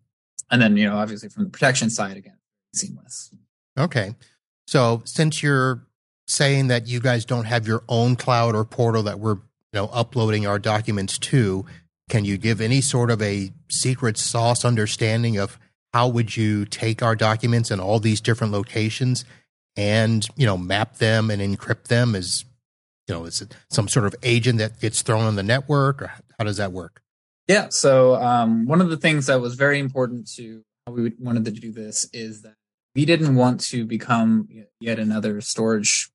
and 0.50 0.62
then 0.62 0.76
you 0.76 0.88
know, 0.88 0.96
obviously 0.96 1.28
from 1.28 1.44
the 1.44 1.50
protection 1.50 1.90
side, 1.90 2.16
again, 2.16 2.38
seamless. 2.74 3.34
Okay. 3.78 4.14
So 4.66 5.02
since 5.04 5.42
you're 5.42 5.85
saying 6.26 6.68
that 6.68 6.86
you 6.86 7.00
guys 7.00 7.24
don't 7.24 7.44
have 7.44 7.66
your 7.66 7.82
own 7.88 8.16
cloud 8.16 8.54
or 8.54 8.64
portal 8.64 9.02
that 9.04 9.18
we're 9.18 9.34
you 9.34 9.40
know 9.74 9.90
uploading 9.92 10.46
our 10.46 10.58
documents 10.58 11.18
to 11.18 11.64
can 12.08 12.24
you 12.24 12.36
give 12.38 12.60
any 12.60 12.80
sort 12.80 13.10
of 13.10 13.20
a 13.22 13.52
secret 13.68 14.16
sauce 14.16 14.64
understanding 14.64 15.38
of 15.38 15.58
how 15.92 16.08
would 16.08 16.36
you 16.36 16.64
take 16.64 17.02
our 17.02 17.16
documents 17.16 17.70
in 17.70 17.80
all 17.80 17.98
these 17.98 18.20
different 18.20 18.52
locations 18.52 19.24
and 19.76 20.26
you 20.36 20.46
know 20.46 20.56
map 20.56 20.96
them 20.96 21.30
and 21.30 21.40
encrypt 21.40 21.84
them 21.84 22.14
as 22.14 22.44
you 23.06 23.14
know 23.14 23.24
is 23.24 23.40
it 23.40 23.54
some 23.70 23.88
sort 23.88 24.06
of 24.06 24.14
agent 24.22 24.58
that 24.58 24.80
gets 24.80 25.02
thrown 25.02 25.24
on 25.24 25.36
the 25.36 25.42
network 25.42 26.02
or 26.02 26.12
how 26.38 26.44
does 26.44 26.56
that 26.56 26.72
work? 26.72 27.00
Yeah 27.48 27.68
so 27.70 28.16
um, 28.16 28.66
one 28.66 28.80
of 28.80 28.90
the 28.90 28.96
things 28.96 29.26
that 29.26 29.40
was 29.40 29.54
very 29.54 29.78
important 29.78 30.28
to 30.34 30.62
how 30.86 30.92
we 30.92 31.12
wanted 31.18 31.44
to 31.44 31.50
do 31.50 31.72
this 31.72 32.08
is 32.12 32.42
that 32.42 32.54
we 32.94 33.04
didn't 33.04 33.34
want 33.36 33.60
to 33.60 33.84
become 33.84 34.48
yet 34.80 34.98
another 34.98 35.40
storage 35.40 36.10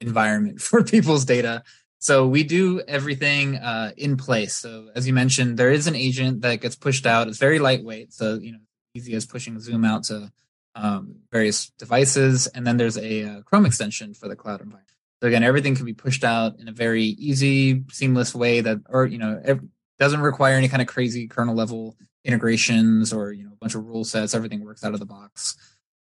environment 0.00 0.60
for 0.60 0.82
people's 0.82 1.24
data. 1.24 1.62
So 1.98 2.26
we 2.26 2.44
do 2.44 2.80
everything 2.80 3.56
uh, 3.56 3.92
in 3.96 4.16
place. 4.16 4.54
So 4.54 4.88
as 4.94 5.06
you 5.06 5.12
mentioned, 5.12 5.58
there 5.58 5.70
is 5.70 5.86
an 5.86 5.94
agent 5.94 6.40
that 6.42 6.62
gets 6.62 6.74
pushed 6.74 7.04
out. 7.04 7.28
It's 7.28 7.38
very 7.38 7.58
lightweight, 7.58 8.12
so 8.12 8.38
you 8.40 8.52
know 8.52 8.58
easy 8.94 9.14
as 9.14 9.26
pushing 9.26 9.60
Zoom 9.60 9.84
out 9.84 10.04
to 10.04 10.32
um, 10.74 11.16
various 11.30 11.70
devices, 11.78 12.46
and 12.48 12.66
then 12.66 12.76
there's 12.76 12.96
a 12.96 13.24
uh, 13.24 13.42
Chrome 13.42 13.66
extension 13.66 14.14
for 14.14 14.28
the 14.28 14.36
cloud 14.36 14.60
environment. 14.60 14.88
So 15.20 15.28
again, 15.28 15.44
everything 15.44 15.74
can 15.74 15.84
be 15.84 15.92
pushed 15.92 16.24
out 16.24 16.58
in 16.58 16.68
a 16.68 16.72
very 16.72 17.04
easy, 17.04 17.84
seamless 17.90 18.34
way 18.34 18.62
that, 18.62 18.78
or 18.88 19.04
you 19.04 19.18
know, 19.18 19.40
it 19.44 19.60
doesn't 19.98 20.20
require 20.20 20.54
any 20.54 20.68
kind 20.68 20.80
of 20.80 20.88
crazy 20.88 21.28
kernel 21.28 21.54
level 21.54 21.96
integrations 22.24 23.12
or 23.12 23.32
you 23.32 23.44
know 23.44 23.52
a 23.52 23.56
bunch 23.56 23.74
of 23.74 23.84
rule 23.84 24.04
sets. 24.04 24.34
Everything 24.34 24.64
works 24.64 24.84
out 24.84 24.94
of 24.94 25.00
the 25.00 25.06
box. 25.06 25.56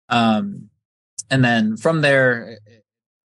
Um, 0.08 0.70
and 1.30 1.44
then 1.44 1.78
from 1.78 2.02
there, 2.02 2.60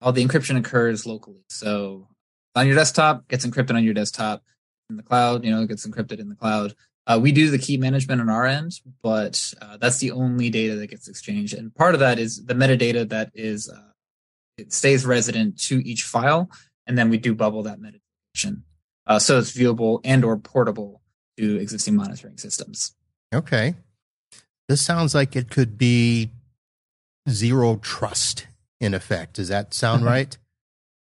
all 0.05 0.13
the 0.13 0.25
encryption 0.25 0.59
occurs 0.59 1.07
locally. 1.07 1.43
So 1.49 2.07
on 2.55 2.67
your 2.67 2.77
desktop, 2.77 3.27
gets 3.27 3.47
encrypted 3.47 3.75
on 3.75 3.83
your 3.83 3.95
desktop. 3.95 4.43
In 4.91 4.99
the 4.99 5.03
cloud, 5.03 5.45
you 5.45 5.51
know, 5.51 5.63
it 5.63 5.69
gets 5.69 5.87
encrypted 5.87 6.21
in 6.21 6.29
the 6.29 6.35
cloud. 6.35 6.75
Uh, 7.07 7.19
we 7.21 7.33
do 7.33 7.51
the 7.51 7.59
key 7.59 7.79
management 7.79 8.21
on 8.21 8.29
our 8.29 8.45
end, 8.45 8.81
but 9.03 9.55
uh, 9.63 9.79
that's 9.79 9.99
the 9.99 10.11
only 10.11 10.51
data 10.51 10.77
that 10.77 10.89
gets 10.89 11.09
exchanged. 11.09 11.55
And 11.55 11.75
part 11.75 11.95
of 11.95 12.01
that 12.01 12.19
is 12.19 12.45
the 12.45 12.53
metadata 12.53 13.09
that 13.09 13.31
is 13.35 13.71
uh, 13.71 13.93
it 14.59 14.75
stays 14.75 15.07
resident 15.07 15.59
to 15.63 15.87
each 15.89 16.03
file, 16.03 16.51
and 16.87 16.99
then 16.99 17.09
we 17.09 17.17
do 17.17 17.35
bubble 17.35 17.63
that 17.63 17.79
metadata, 17.81 18.63
uh, 19.07 19.19
so 19.19 19.39
it's 19.39 19.53
viewable 19.53 20.01
and 20.05 20.23
or 20.23 20.37
portable 20.37 21.01
to 21.39 21.61
existing 21.61 21.97
monitoring 21.97 22.37
systems. 22.37 22.95
Okay, 23.35 23.75
this 24.69 24.83
sounds 24.83 25.15
like 25.15 25.35
it 25.35 25.51
could 25.51 25.79
be 25.79 26.31
zero 27.29 27.77
trust 27.77 28.47
in 28.81 28.95
effect. 28.95 29.35
Does 29.35 29.49
that 29.49 29.75
sound 29.75 30.05
right? 30.05 30.37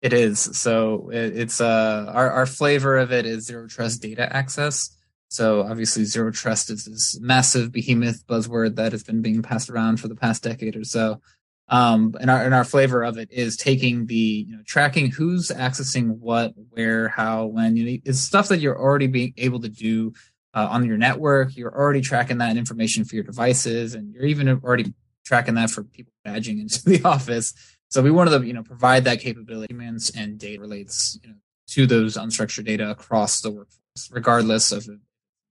It 0.02 0.14
is. 0.14 0.40
So 0.40 1.10
it, 1.12 1.38
it's 1.38 1.62
uh 1.62 2.12
our 2.14 2.30
our 2.30 2.46
flavor 2.46 2.98
of 2.98 3.12
it 3.12 3.26
is 3.26 3.46
zero 3.46 3.68
trust 3.68 4.02
data 4.02 4.34
access. 4.36 4.96
So 5.30 5.62
obviously 5.64 6.04
zero 6.04 6.30
trust 6.32 6.70
is 6.70 6.86
this 6.86 7.18
massive 7.20 7.72
behemoth 7.72 8.28
buzzword 8.28 8.76
that 8.76 8.92
has 8.92 9.04
been 9.04 9.22
being 9.22 9.42
passed 9.42 9.70
around 9.70 10.00
for 10.00 10.08
the 10.08 10.16
past 10.16 10.44
decade 10.44 10.76
or 10.76 10.84
so. 10.84 11.22
Um, 11.70 12.16
and 12.20 12.30
our 12.30 12.44
and 12.44 12.54
our 12.54 12.66
flavor 12.66 13.04
of 13.04 13.18
it 13.18 13.32
is 13.32 13.56
taking 13.56 14.06
the 14.06 14.46
you 14.48 14.58
know 14.58 14.64
tracking 14.68 15.10
who's 15.10 15.50
accessing 15.50 16.18
what, 16.20 16.54
where, 16.70 17.08
how, 17.08 17.46
when. 17.46 17.78
You 17.78 17.86
know, 17.86 17.98
it's 18.04 18.20
stuff 18.20 18.50
that 18.50 18.60
you're 18.60 18.78
already 18.78 19.08
being 19.08 19.34
able 19.38 19.62
to 19.62 19.70
do 19.70 20.14
uh, 20.54 20.68
on 20.70 20.86
your 20.86 20.98
network. 20.98 21.56
You're 21.56 21.74
already 21.74 22.02
tracking 22.02 22.40
that 22.40 22.58
information 22.58 23.06
for 23.06 23.16
your 23.16 23.24
devices, 23.24 23.96
and 23.96 24.14
you're 24.14 24.26
even 24.26 24.50
already 24.50 24.94
tracking 25.24 25.56
that 25.56 25.70
for 25.70 25.84
people 25.84 26.14
badging 26.26 26.60
into 26.60 26.84
the 26.86 27.02
office. 27.04 27.54
So 27.90 28.02
we 28.02 28.12
wanted 28.12 28.40
to, 28.40 28.46
you 28.46 28.54
know, 28.54 28.64
provide 28.64 29.04
that 29.06 29.20
capability 29.20 29.76
and 30.16 30.40
data 30.40 30.60
relates, 30.60 31.20
you 31.22 31.30
know, 31.30 31.36
to 31.68 31.86
those 31.86 32.18
unstructured 32.18 32.66
data 32.66 32.90
across 32.90 33.42
the 33.42 33.52
workforce, 33.52 34.10
regardless 34.12 34.72
of 34.72 34.86
the 34.86 35.00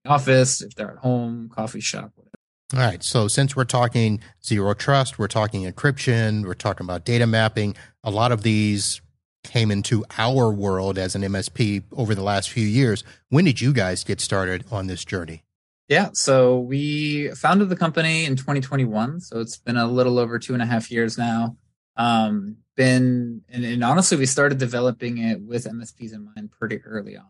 office, 0.06 0.60
if 0.60 0.74
they're 0.74 0.92
at 0.92 0.98
home, 0.98 1.48
coffee 1.48 1.80
shop, 1.80 2.10
whatever. 2.16 2.32
All 2.74 2.80
right. 2.80 3.02
So 3.02 3.28
since 3.28 3.54
we're 3.54 3.64
talking 3.64 4.20
zero 4.44 4.74
trust, 4.74 5.18
we're 5.18 5.28
talking 5.28 5.70
encryption, 5.70 6.44
we're 6.44 6.54
talking 6.54 6.86
about 6.86 7.04
data 7.04 7.26
mapping, 7.26 7.76
a 8.02 8.10
lot 8.10 8.32
of 8.32 8.42
these 8.42 9.00
came 9.44 9.70
into 9.70 10.04
our 10.18 10.50
world 10.50 10.98
as 10.98 11.14
an 11.14 11.22
MSP 11.22 11.84
over 11.92 12.14
the 12.14 12.22
last 12.22 12.50
few 12.50 12.66
years. 12.66 13.04
When 13.28 13.44
did 13.44 13.60
you 13.60 13.72
guys 13.72 14.04
get 14.04 14.20
started 14.20 14.64
on 14.70 14.86
this 14.86 15.04
journey? 15.04 15.42
Yeah, 15.88 16.10
so 16.14 16.58
we 16.60 17.28
founded 17.34 17.68
the 17.68 17.76
company 17.76 18.24
in 18.24 18.36
2021. 18.36 19.20
So 19.20 19.40
it's 19.40 19.58
been 19.58 19.76
a 19.76 19.86
little 19.86 20.18
over 20.18 20.38
two 20.38 20.54
and 20.54 20.62
a 20.62 20.66
half 20.66 20.90
years 20.90 21.18
now 21.18 21.56
um, 21.96 22.56
been 22.74 23.42
and, 23.50 23.64
and, 23.64 23.84
honestly 23.84 24.16
we 24.16 24.24
started 24.24 24.58
developing 24.58 25.18
it 25.18 25.40
with 25.42 25.66
msps 25.66 26.14
in 26.14 26.24
mind 26.34 26.50
pretty 26.50 26.80
early 26.84 27.18
on 27.18 27.26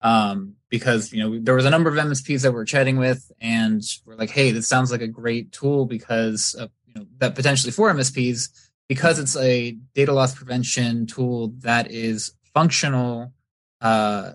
um, 0.00 0.54
because 0.68 1.12
you 1.12 1.20
know 1.22 1.38
there 1.40 1.54
was 1.54 1.64
a 1.64 1.70
number 1.70 1.88
of 1.88 1.94
msps 1.94 2.42
that 2.42 2.52
we're 2.52 2.64
chatting 2.64 2.96
with 2.96 3.30
and 3.40 3.82
we're 4.04 4.16
like 4.16 4.30
hey 4.30 4.50
this 4.50 4.66
sounds 4.66 4.90
like 4.90 5.00
a 5.00 5.06
great 5.06 5.52
tool 5.52 5.86
because 5.86 6.54
of, 6.54 6.70
you 6.86 6.94
know 6.94 7.06
that 7.18 7.36
potentially 7.36 7.70
for 7.70 7.92
msps 7.92 8.48
because 8.88 9.18
it's 9.20 9.36
a 9.36 9.76
data 9.94 10.12
loss 10.12 10.34
prevention 10.34 11.06
tool 11.06 11.54
that 11.60 11.90
is 11.90 12.32
functional 12.52 13.32
uh, 13.80 14.32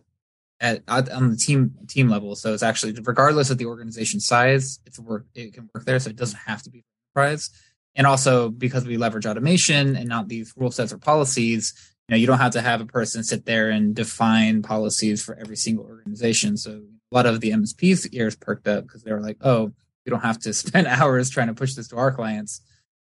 at, 0.60 0.84
at, 0.88 1.10
on 1.10 1.32
the 1.32 1.38
team 1.38 1.74
team 1.88 2.10
level. 2.10 2.36
So 2.36 2.54
it's 2.54 2.64
actually 2.64 2.94
regardless 3.04 3.50
of 3.50 3.58
the 3.58 3.66
organization 3.66 4.20
size, 4.20 4.80
it's 4.86 5.00
work 5.00 5.26
it 5.36 5.54
can 5.54 5.70
work 5.74 5.86
there. 5.86 6.00
So 6.00 6.10
it 6.10 6.16
doesn't 6.16 6.40
have 6.40 6.62
to 6.64 6.70
be 6.70 6.84
enterprise 7.16 7.50
and 7.96 8.08
also 8.08 8.50
because 8.50 8.86
we 8.86 8.98
leverage 8.98 9.26
automation 9.26 9.96
and 9.96 10.08
not 10.08 10.28
these 10.28 10.54
rule 10.56 10.72
sets 10.72 10.94
or 10.94 10.98
policies 10.98 11.74
you 12.08 12.14
know 12.14 12.18
you 12.18 12.28
don't 12.28 12.40
have 12.40 12.54
to 12.54 12.62
have 12.62 12.82
a 12.82 12.86
person 12.86 13.24
sit 13.24 13.46
there 13.46 13.70
and 13.70 13.96
define 13.96 14.62
policies 14.62 15.24
for 15.24 15.36
every 15.36 15.56
single 15.56 15.86
organization 15.86 16.58
so 16.58 16.82
a 17.12 17.16
lot 17.16 17.26
of 17.26 17.42
the 17.42 17.52
msps 17.52 18.08
ears 18.14 18.36
perked 18.36 18.68
up 18.68 18.84
because 18.84 19.04
they 19.04 19.12
were 19.12 19.22
like 19.22 19.38
oh 19.42 19.72
we 20.06 20.10
don't 20.10 20.22
have 20.22 20.40
to 20.40 20.54
spend 20.64 20.88
hours 20.88 21.30
trying 21.30 21.48
to 21.48 21.54
push 21.54 21.74
this 21.74 21.88
to 21.88 21.98
our 21.98 22.12
clients 22.12 22.62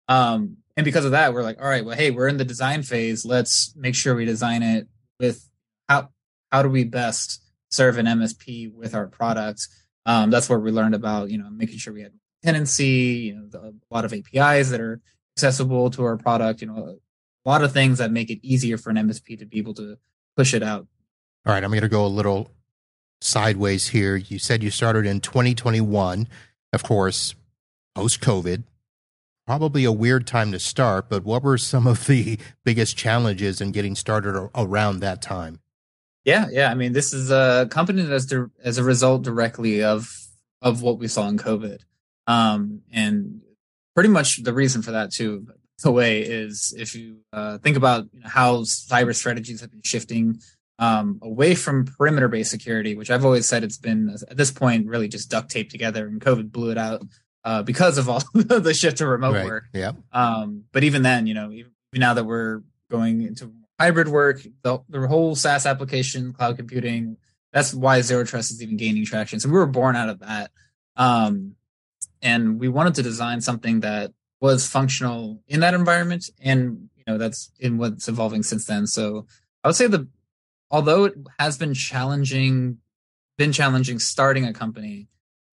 um, 0.09 0.57
and 0.77 0.85
because 0.85 1.05
of 1.05 1.11
that 1.11 1.33
we're 1.33 1.43
like 1.43 1.61
all 1.61 1.67
right 1.67 1.85
well 1.85 1.97
hey 1.97 2.11
we're 2.11 2.27
in 2.27 2.37
the 2.37 2.45
design 2.45 2.81
phase 2.83 3.25
let's 3.25 3.75
make 3.75 3.95
sure 3.95 4.15
we 4.15 4.25
design 4.25 4.63
it 4.63 4.87
with 5.19 5.49
how 5.89 6.09
how 6.51 6.61
do 6.61 6.69
we 6.69 6.83
best 6.83 7.43
serve 7.69 7.97
an 7.97 8.05
msp 8.05 8.73
with 8.73 8.95
our 8.95 9.07
products 9.07 9.69
um, 10.05 10.29
that's 10.29 10.49
where 10.49 10.59
we 10.59 10.71
learned 10.71 10.95
about 10.95 11.29
you 11.29 11.37
know 11.37 11.49
making 11.49 11.77
sure 11.77 11.93
we 11.93 12.01
had 12.01 12.13
tenancy, 12.43 12.85
you 12.85 13.35
know, 13.35 13.47
the, 13.47 13.59
a 13.59 13.93
lot 13.93 14.05
of 14.05 14.13
APIs 14.13 14.69
that 14.69 14.79
are 14.79 15.01
accessible 15.35 15.89
to 15.91 16.03
our 16.03 16.17
product, 16.17 16.61
you 16.61 16.67
know, 16.67 16.97
a 17.45 17.49
lot 17.49 17.63
of 17.63 17.71
things 17.71 17.97
that 17.99 18.11
make 18.11 18.29
it 18.29 18.39
easier 18.41 18.77
for 18.77 18.89
an 18.89 18.95
MSP 18.97 19.37
to 19.39 19.45
be 19.45 19.57
able 19.57 19.73
to 19.75 19.97
push 20.35 20.53
it 20.53 20.63
out. 20.63 20.87
All 21.45 21.53
right, 21.53 21.63
I'm 21.63 21.69
going 21.69 21.81
to 21.81 21.89
go 21.89 22.05
a 22.05 22.07
little 22.07 22.51
sideways 23.21 23.87
here. 23.87 24.15
You 24.15 24.39
said 24.39 24.63
you 24.63 24.71
started 24.71 25.05
in 25.05 25.21
2021, 25.21 26.27
of 26.73 26.83
course, 26.83 27.35
post 27.95 28.21
COVID. 28.21 28.63
Probably 29.45 29.85
a 29.85 29.93
weird 29.93 30.27
time 30.27 30.51
to 30.51 30.59
start, 30.59 31.07
but 31.09 31.23
what 31.23 31.41
were 31.41 31.57
some 31.57 31.87
of 31.87 32.05
the 32.07 32.37
biggest 32.65 32.97
challenges 32.97 33.61
in 33.61 33.71
getting 33.71 33.95
started 33.95 34.49
around 34.55 34.99
that 34.99 35.21
time? 35.21 35.59
Yeah, 36.27 36.47
yeah. 36.51 36.69
I 36.69 36.73
mean, 36.73 36.91
this 36.91 37.13
is 37.13 37.31
a 37.31 37.67
company 37.71 38.01
that's 38.01 38.31
as 38.61 38.77
a 38.77 38.83
result 38.83 39.23
directly 39.23 39.81
of 39.81 40.13
of 40.61 40.81
what 40.81 40.99
we 40.99 41.07
saw 41.07 41.29
in 41.29 41.37
COVID. 41.37 41.79
Um, 42.27 42.81
and 42.91 43.39
pretty 43.95 44.09
much 44.09 44.43
the 44.43 44.53
reason 44.53 44.81
for 44.81 44.91
that 44.91 45.13
too, 45.13 45.47
the 45.83 45.91
way 45.91 46.19
is 46.19 46.75
if 46.77 46.95
you 46.95 47.19
uh, 47.31 47.59
think 47.59 47.77
about 47.77 48.07
you 48.11 48.19
know, 48.19 48.27
how 48.27 48.57
cyber 48.63 49.15
strategies 49.15 49.61
have 49.61 49.71
been 49.71 49.83
shifting 49.83 50.41
um, 50.79 51.17
away 51.21 51.55
from 51.55 51.85
perimeter 51.85 52.27
based 52.27 52.51
security, 52.51 52.93
which 52.93 53.09
I've 53.09 53.23
always 53.23 53.45
said 53.45 53.63
it's 53.63 53.77
been 53.77 54.13
at 54.29 54.35
this 54.35 54.51
point 54.51 54.85
really 54.85 55.07
just 55.07 55.29
duct 55.29 55.49
taped 55.49 55.71
together, 55.71 56.07
and 56.07 56.19
COVID 56.19 56.51
blew 56.51 56.71
it 56.71 56.77
out 56.77 57.03
uh, 57.45 57.63
because 57.63 57.97
of 57.97 58.09
all 58.09 58.21
the 58.33 58.73
shift 58.73 58.97
to 58.97 59.07
remote 59.07 59.35
right. 59.35 59.45
work. 59.45 59.63
Yeah. 59.73 59.93
Um, 60.11 60.65
but 60.73 60.83
even 60.83 61.03
then, 61.03 61.25
you 61.25 61.35
know, 61.35 61.53
even 61.53 61.71
now 61.93 62.15
that 62.15 62.25
we're 62.25 62.63
going 62.91 63.21
into 63.21 63.53
hybrid 63.79 64.07
work, 64.07 64.41
the, 64.63 64.79
the 64.89 65.07
whole 65.07 65.35
SaaS 65.35 65.65
application, 65.65 66.33
cloud 66.33 66.57
computing, 66.57 67.17
that's 67.53 67.73
why 67.73 68.01
zero 68.01 68.23
trust 68.23 68.51
is 68.51 68.61
even 68.61 68.77
gaining 68.77 69.05
traction. 69.05 69.39
So 69.39 69.49
we 69.49 69.55
were 69.55 69.65
born 69.65 69.95
out 69.95 70.09
of 70.09 70.19
that. 70.19 70.51
Um, 70.95 71.55
and 72.21 72.59
we 72.59 72.67
wanted 72.67 72.95
to 72.95 73.03
design 73.03 73.41
something 73.41 73.81
that 73.81 74.11
was 74.39 74.67
functional 74.67 75.41
in 75.47 75.61
that 75.61 75.73
environment 75.73 76.29
and 76.39 76.89
you 76.95 77.03
know 77.07 77.17
that's 77.17 77.51
in 77.59 77.77
what's 77.77 78.07
evolving 78.07 78.43
since 78.43 78.65
then 78.65 78.85
so 78.85 79.25
i 79.63 79.67
would 79.67 79.75
say 79.75 79.87
the 79.87 80.07
although 80.69 81.05
it 81.05 81.15
has 81.39 81.57
been 81.57 81.73
challenging 81.73 82.77
been 83.37 83.51
challenging 83.51 83.99
starting 83.99 84.45
a 84.45 84.53
company 84.53 85.07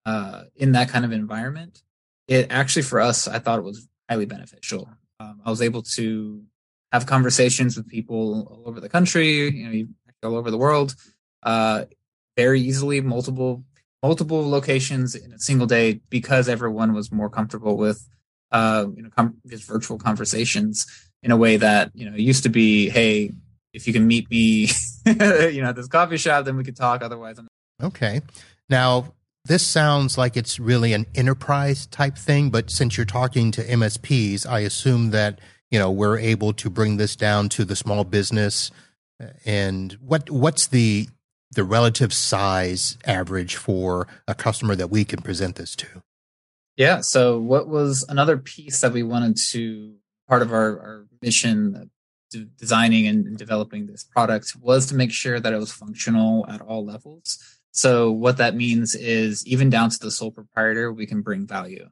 uh, 0.07 0.45
in 0.57 0.73
that 0.73 0.89
kind 0.89 1.05
of 1.05 1.13
environment 1.13 1.83
it 2.29 2.47
actually 2.51 2.83
for 2.83 3.01
us 3.01 3.27
i 3.27 3.39
thought 3.39 3.59
it 3.59 3.65
was 3.65 3.89
highly 4.09 4.27
beneficial 4.27 4.89
um, 5.21 5.41
i 5.45 5.51
was 5.51 5.63
able 5.63 5.83
to 5.83 6.43
have 6.95 7.07
conversations 7.07 7.77
with 7.77 7.89
people 7.89 8.47
all 8.49 8.63
over 8.69 8.81
the 8.81 8.89
country 8.89 9.51
you 9.51 9.65
know 9.69 10.29
all 10.29 10.37
over 10.37 10.51
the 10.51 10.57
world 10.57 10.95
uh, 11.43 11.85
very 12.37 12.61
easily 12.61 13.01
multiple 13.01 13.65
multiple 14.01 14.49
locations 14.49 15.17
in 15.17 15.33
a 15.33 15.39
single 15.39 15.67
day 15.67 16.01
because 16.09 16.49
everyone 16.49 16.95
was 16.95 17.11
more 17.11 17.29
comfortable 17.29 17.77
with 17.77 18.09
uh, 18.53 18.87
you 18.97 19.03
know 19.03 19.11
com- 19.17 19.37
virtual 19.45 19.99
conversations 19.99 20.87
in 21.25 21.33
a 21.33 21.37
way 21.37 21.57
that 21.57 21.91
you 21.95 22.09
know 22.09 22.17
used 22.17 22.45
to 22.45 22.49
be 22.49 22.89
hey 22.89 23.33
if 23.73 23.89
you 23.89 23.93
can 23.93 24.07
meet 24.07 24.31
me 24.31 24.69
you 25.55 25.61
know 25.61 25.71
at 25.71 25.77
this 25.77 25.89
coffee 25.89 26.17
shop 26.17 26.45
then 26.45 26.57
we 26.57 26.63
could 26.63 26.77
talk 26.77 27.03
otherwise 27.03 27.39
I'm- 27.39 27.49
okay. 27.83 28.21
Now 28.71 29.15
this 29.45 29.67
sounds 29.67 30.17
like 30.17 30.37
it's 30.37 30.61
really 30.61 30.93
an 30.93 31.07
enterprise 31.17 31.87
type 31.87 32.17
thing 32.17 32.51
but 32.51 32.71
since 32.71 32.97
you're 32.97 33.05
talking 33.05 33.51
to 33.51 33.63
msps 33.63 34.47
i 34.49 34.61
assume 34.61 35.11
that 35.11 35.39
you 35.75 35.81
know 35.81 35.91
we're 35.91 36.19
able 36.19 36.53
to 36.53 36.71
bring 36.71 36.99
this 36.99 37.17
down 37.17 37.49
to 37.49 37.65
the 37.65 37.75
small 37.75 38.05
business 38.05 38.71
and 39.45 39.93
what 39.95 40.31
what's 40.31 40.69
the 40.69 41.09
the 41.55 41.65
relative 41.65 42.13
size 42.13 42.97
average 43.05 43.57
for 43.57 44.07
a 44.29 44.35
customer 44.35 44.77
that 44.77 44.91
we 44.91 45.05
can 45.05 45.21
present 45.21 45.57
this 45.57 45.75
to? 45.77 45.87
Yeah. 46.77 47.01
So, 47.01 47.39
what 47.39 47.69
was 47.69 48.05
another 48.09 48.37
piece 48.37 48.81
that 48.83 48.93
we 48.93 49.03
wanted 49.03 49.37
to 49.51 49.95
part 50.29 50.43
of 50.43 50.53
our, 50.53 50.79
our 50.79 51.07
mission 51.23 51.91
designing 52.59 53.07
and 53.07 53.37
developing 53.37 53.87
this 53.87 54.05
product 54.05 54.55
was 54.61 54.87
to 54.87 54.95
make 54.95 55.13
sure 55.13 55.39
that 55.39 55.53
it 55.53 55.59
was 55.59 55.71
functional 55.71 56.47
at 56.49 56.61
all 56.61 56.85
levels. 56.85 57.39
So, 57.73 58.13
what 58.13 58.37
that 58.39 58.57
means 58.57 58.95
is 58.95 59.47
even 59.47 59.71
down 59.71 59.91
to 59.91 59.99
the 60.01 60.11
sole 60.11 60.31
proprietor, 60.31 60.93
we 60.93 61.07
can 61.07 61.23
bring 61.23 61.47
value. 61.47 61.89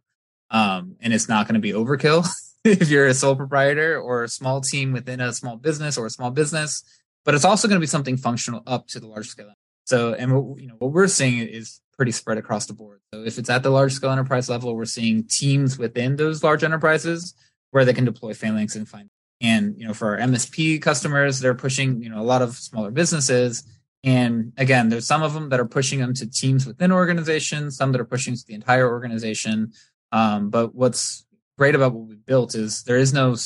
Um, 0.50 0.96
and 1.00 1.12
it's 1.12 1.28
not 1.28 1.46
going 1.46 1.54
to 1.54 1.60
be 1.60 1.72
overkill 1.72 2.28
if 2.80 2.88
you're 2.88 3.06
a 3.06 3.14
sole 3.14 3.36
proprietor 3.36 3.98
or 4.00 4.24
a 4.24 4.28
small 4.28 4.60
team 4.60 4.92
within 4.92 5.20
a 5.20 5.32
small 5.32 5.56
business 5.56 5.98
or 5.98 6.06
a 6.06 6.10
small 6.10 6.30
business 6.30 6.84
but 7.24 7.34
it's 7.34 7.44
also 7.44 7.68
going 7.68 7.76
to 7.76 7.82
be 7.82 7.86
something 7.86 8.16
functional 8.16 8.62
up 8.66 8.88
to 8.88 9.00
the 9.00 9.06
large 9.06 9.28
scale. 9.28 9.52
So, 9.84 10.14
and 10.14 10.34
what, 10.34 10.60
you 10.60 10.68
know, 10.68 10.74
what 10.78 10.92
we're 10.92 11.08
seeing 11.08 11.38
is 11.46 11.80
pretty 11.96 12.12
spread 12.12 12.38
across 12.38 12.66
the 12.66 12.72
board. 12.72 13.00
So 13.12 13.22
if 13.22 13.38
it's 13.38 13.50
at 13.50 13.62
the 13.62 13.70
large 13.70 13.92
scale 13.92 14.10
enterprise 14.10 14.48
level, 14.48 14.74
we're 14.74 14.84
seeing 14.84 15.24
teams 15.24 15.78
within 15.78 16.16
those 16.16 16.42
large 16.42 16.64
enterprises 16.64 17.34
where 17.70 17.84
they 17.84 17.92
can 17.92 18.04
deploy 18.04 18.34
Phalanx 18.34 18.76
and 18.76 18.88
find. 18.88 19.08
And, 19.40 19.74
you 19.78 19.86
know, 19.86 19.94
for 19.94 20.10
our 20.10 20.26
MSP 20.26 20.80
customers, 20.80 21.40
they're 21.40 21.54
pushing, 21.54 22.02
you 22.02 22.10
know, 22.10 22.20
a 22.20 22.22
lot 22.22 22.42
of 22.42 22.54
smaller 22.54 22.90
businesses. 22.90 23.64
And 24.04 24.52
again, 24.56 24.88
there's 24.88 25.06
some 25.06 25.22
of 25.22 25.34
them 25.34 25.48
that 25.48 25.60
are 25.60 25.66
pushing 25.66 26.00
them 26.00 26.14
to 26.14 26.30
teams 26.30 26.66
within 26.66 26.92
organizations, 26.92 27.76
some 27.76 27.92
that 27.92 28.00
are 28.00 28.04
pushing 28.04 28.34
to 28.34 28.46
the 28.46 28.54
entire 28.54 28.88
organization. 28.88 29.72
Um, 30.12 30.50
but 30.50 30.74
what's 30.74 31.24
great 31.58 31.74
about 31.74 31.92
what 31.92 32.08
we 32.08 32.16
built 32.16 32.54
is 32.54 32.82
there 32.84 32.96
is 32.96 33.12
no 33.12 33.36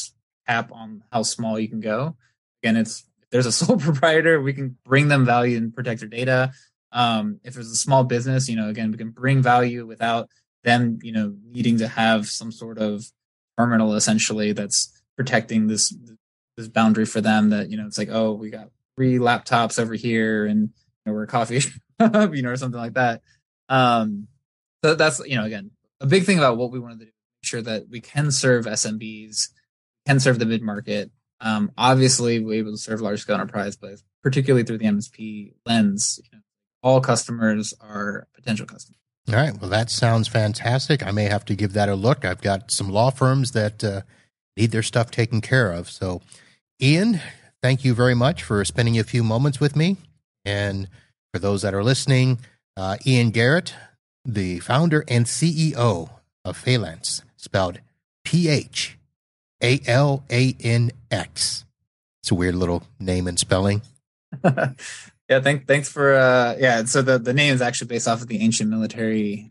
cap 0.46 0.70
on 0.72 1.02
how 1.12 1.22
small 1.22 1.58
you 1.58 1.68
can 1.68 1.80
go. 1.80 2.16
Again, 2.62 2.76
it's 2.76 3.04
if 3.22 3.30
there's 3.30 3.46
a 3.46 3.52
sole 3.52 3.78
proprietor, 3.78 4.40
we 4.40 4.52
can 4.52 4.76
bring 4.84 5.08
them 5.08 5.25
value 5.25 5.56
and 5.56 5.75
protect 5.75 6.00
their 6.00 6.08
data. 6.08 6.52
Um, 6.92 7.40
if 7.44 7.54
there's 7.54 7.70
a 7.70 7.76
small 7.76 8.04
business, 8.04 8.48
you 8.48 8.56
know, 8.56 8.68
again, 8.68 8.90
we 8.90 8.96
can 8.96 9.10
bring 9.10 9.42
value 9.42 9.86
without 9.86 10.28
them, 10.64 10.98
you 11.02 11.12
know, 11.12 11.36
needing 11.50 11.78
to 11.78 11.88
have 11.88 12.26
some 12.26 12.50
sort 12.52 12.78
of 12.78 13.04
terminal 13.58 13.94
essentially 13.94 14.52
that's 14.52 14.92
protecting 15.16 15.66
this 15.66 15.96
this 16.56 16.68
boundary 16.68 17.06
for 17.06 17.20
them 17.20 17.50
that 17.50 17.70
you 17.70 17.76
know 17.76 17.86
it's 17.86 17.98
like 17.98 18.08
oh 18.10 18.32
we 18.32 18.50
got 18.50 18.68
three 18.96 19.16
laptops 19.18 19.78
over 19.78 19.94
here 19.94 20.46
and 20.46 20.60
you 20.60 20.70
know, 21.06 21.12
we're 21.12 21.25
a 21.25 21.26
coffee 21.26 21.60
shop 22.00 22.34
you 22.34 22.42
know 22.42 22.50
or 22.50 22.56
something 22.56 22.80
like 22.80 22.94
that 22.94 23.22
um 23.68 24.28
so 24.84 24.94
that's 24.94 25.20
you 25.26 25.36
know 25.36 25.44
again 25.44 25.70
a 26.00 26.06
big 26.06 26.25
thing 26.25 26.38
about 26.38 26.56
what 26.56 26.70
we 26.70 26.78
wanted 26.78 27.00
to 27.00 27.06
do 27.06 27.10
sure 27.46 27.62
that 27.62 27.88
we 27.88 28.00
can 28.00 28.30
serve 28.30 28.66
smbs 28.66 29.48
can 30.06 30.20
serve 30.20 30.38
the 30.38 30.46
mid-market. 30.46 31.10
Um 31.40 31.72
obviously 31.76 32.38
we're 32.40 32.58
able 32.58 32.72
to 32.72 32.78
serve 32.78 33.00
large 33.00 33.20
scale 33.20 33.36
enterprise 33.36 33.76
but 33.76 34.02
particularly 34.22 34.64
through 34.64 34.78
the 34.78 34.86
msp 34.86 35.52
lens 35.64 36.20
you 36.24 36.38
know, 36.38 36.42
all 36.82 37.00
customers 37.00 37.74
are 37.80 38.28
potential 38.34 38.66
customers. 38.66 38.98
All 39.28 39.34
right. 39.34 39.60
Well 39.60 39.70
that 39.70 39.90
sounds 39.90 40.28
fantastic. 40.28 41.04
I 41.04 41.10
may 41.10 41.24
have 41.24 41.44
to 41.46 41.54
give 41.54 41.72
that 41.72 41.88
a 41.88 41.94
look. 41.94 42.24
I've 42.24 42.42
got 42.42 42.70
some 42.70 42.90
law 42.90 43.10
firms 43.10 43.52
that 43.52 43.82
uh, 43.82 44.02
need 44.56 44.70
their 44.70 44.82
stuff 44.82 45.10
taken 45.10 45.40
care 45.40 45.72
of. 45.72 45.90
So 45.90 46.22
Ian, 46.80 47.20
thank 47.62 47.84
you 47.84 47.94
very 47.94 48.14
much 48.14 48.42
for 48.42 48.64
spending 48.64 48.98
a 48.98 49.04
few 49.04 49.24
moments 49.24 49.60
with 49.60 49.74
me. 49.74 49.96
And 50.44 50.88
for 51.32 51.40
those 51.40 51.62
that 51.62 51.74
are 51.74 51.82
listening, 51.82 52.38
uh, 52.76 52.96
Ian 53.06 53.30
Garrett, 53.30 53.74
the 54.24 54.60
founder 54.60 55.04
and 55.08 55.26
CEO 55.26 56.10
of 56.44 56.56
Phalanx, 56.56 57.22
spelled 57.36 57.80
P 58.24 58.48
H 58.48 58.98
A 59.62 59.80
L 59.86 60.24
A 60.30 60.56
N 60.60 60.90
X. 61.10 61.64
It's 62.22 62.30
a 62.30 62.34
weird 62.34 62.56
little 62.56 62.82
name 62.98 63.28
and 63.28 63.38
spelling. 63.38 63.82
yeah, 64.44 65.40
thank, 65.40 65.66
thanks 65.66 65.88
for 65.88 66.14
uh, 66.14 66.56
yeah. 66.58 66.84
So 66.84 67.02
the 67.02 67.18
the 67.18 67.32
name 67.32 67.54
is 67.54 67.62
actually 67.62 67.88
based 67.88 68.08
off 68.08 68.22
of 68.22 68.28
the 68.28 68.40
ancient 68.42 68.70
military 68.70 69.50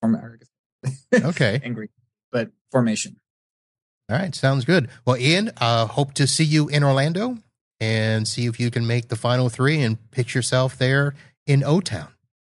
form. 0.00 0.38
okay, 1.14 1.60
angry, 1.62 1.90
but 2.32 2.50
formation. 2.70 3.16
All 4.10 4.18
right, 4.18 4.34
sounds 4.34 4.64
good. 4.64 4.88
Well, 5.06 5.16
Ian, 5.16 5.50
uh, 5.58 5.86
hope 5.86 6.12
to 6.14 6.26
see 6.26 6.44
you 6.44 6.68
in 6.68 6.84
Orlando 6.84 7.38
and 7.80 8.28
see 8.28 8.46
if 8.46 8.60
you 8.60 8.70
can 8.70 8.86
make 8.86 9.08
the 9.08 9.16
final 9.16 9.48
three 9.48 9.80
and 9.80 9.98
pitch 10.10 10.34
yourself 10.34 10.76
there 10.76 11.14
in 11.46 11.64
O 11.64 11.80
Town. 11.80 12.08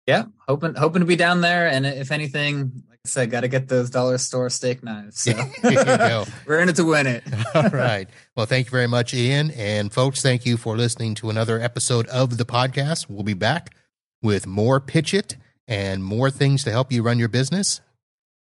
Yeah, 0.07 0.25
hoping 0.47 0.75
hoping 0.75 1.01
to 1.01 1.05
be 1.05 1.15
down 1.15 1.41
there, 1.41 1.67
and 1.67 1.85
if 1.85 2.11
anything, 2.11 2.83
said, 3.07 3.31
got 3.31 3.41
to 3.41 3.47
get 3.47 3.67
those 3.67 3.89
dollar 3.89 4.17
store 4.17 4.49
steak 4.49 4.83
knives. 4.83 5.21
So 5.21 5.33
we're 6.45 6.59
in 6.59 6.69
it 6.69 6.75
to 6.77 6.85
win 6.85 7.07
it. 7.07 7.23
All 7.55 7.69
right. 7.69 8.09
Well, 8.35 8.45
thank 8.45 8.67
you 8.67 8.71
very 8.71 8.87
much, 8.87 9.13
Ian, 9.13 9.51
and 9.51 9.91
folks. 9.91 10.21
Thank 10.21 10.45
you 10.45 10.57
for 10.57 10.75
listening 10.75 11.15
to 11.15 11.29
another 11.29 11.59
episode 11.59 12.07
of 12.07 12.37
the 12.37 12.45
podcast. 12.45 13.09
We'll 13.09 13.23
be 13.23 13.33
back 13.33 13.75
with 14.21 14.47
more 14.47 14.79
pitch 14.79 15.13
it 15.13 15.37
and 15.67 16.03
more 16.03 16.29
things 16.29 16.63
to 16.63 16.71
help 16.71 16.91
you 16.91 17.03
run 17.03 17.19
your 17.19 17.29
business, 17.29 17.81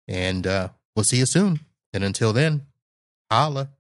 and 0.06 0.46
uh, 0.46 0.68
we'll 0.94 1.04
see 1.04 1.18
you 1.18 1.26
soon. 1.26 1.60
And 1.92 2.04
until 2.04 2.32
then. 2.32 2.66
Holla. 3.30 3.70